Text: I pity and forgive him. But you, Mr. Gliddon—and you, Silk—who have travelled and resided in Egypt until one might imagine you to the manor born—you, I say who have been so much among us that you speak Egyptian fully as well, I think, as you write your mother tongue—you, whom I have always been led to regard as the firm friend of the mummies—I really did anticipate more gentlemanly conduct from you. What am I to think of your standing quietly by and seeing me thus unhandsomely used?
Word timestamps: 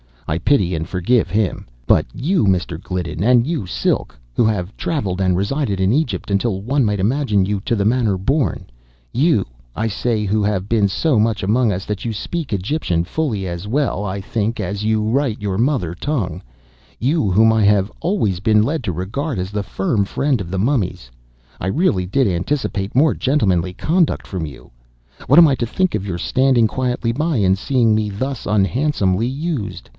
I 0.27 0.37
pity 0.39 0.73
and 0.75 0.87
forgive 0.87 1.29
him. 1.29 1.67
But 1.85 2.05
you, 2.15 2.45
Mr. 2.45 2.81
Gliddon—and 2.81 3.45
you, 3.45 3.67
Silk—who 3.67 4.45
have 4.45 4.75
travelled 4.77 5.19
and 5.19 5.35
resided 5.35 5.81
in 5.81 5.91
Egypt 5.91 6.31
until 6.31 6.61
one 6.61 6.85
might 6.85 7.01
imagine 7.01 7.45
you 7.45 7.59
to 7.65 7.75
the 7.75 7.83
manor 7.83 8.17
born—you, 8.17 9.45
I 9.75 9.87
say 9.87 10.23
who 10.23 10.41
have 10.41 10.69
been 10.69 10.87
so 10.87 11.19
much 11.19 11.43
among 11.43 11.73
us 11.73 11.83
that 11.85 12.05
you 12.05 12.13
speak 12.13 12.53
Egyptian 12.53 13.03
fully 13.03 13.45
as 13.45 13.67
well, 13.67 14.05
I 14.05 14.21
think, 14.21 14.61
as 14.61 14.85
you 14.85 15.03
write 15.03 15.41
your 15.41 15.57
mother 15.57 15.93
tongue—you, 15.93 17.29
whom 17.29 17.51
I 17.51 17.63
have 17.63 17.91
always 17.99 18.39
been 18.39 18.63
led 18.63 18.85
to 18.85 18.93
regard 18.93 19.37
as 19.37 19.51
the 19.51 19.63
firm 19.63 20.05
friend 20.05 20.39
of 20.39 20.49
the 20.49 20.57
mummies—I 20.59 21.67
really 21.67 22.05
did 22.07 22.25
anticipate 22.25 22.95
more 22.95 23.13
gentlemanly 23.13 23.73
conduct 23.73 24.25
from 24.25 24.45
you. 24.45 24.71
What 25.27 25.39
am 25.39 25.47
I 25.47 25.55
to 25.55 25.65
think 25.65 25.93
of 25.93 26.07
your 26.07 26.17
standing 26.17 26.67
quietly 26.67 27.11
by 27.11 27.35
and 27.37 27.57
seeing 27.57 27.93
me 27.93 28.09
thus 28.09 28.47
unhandsomely 28.47 29.27
used? 29.27 29.89